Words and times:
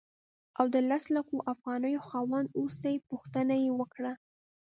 او 0.59 0.65
د 0.73 0.75
لسو 0.89 1.09
لکو 1.17 1.35
افغانیو 1.53 2.05
خاوند 2.09 2.47
اوسې 2.59 2.93
پوښتنه 3.09 3.55
یې 3.63 3.71
وکړه. 3.79 4.13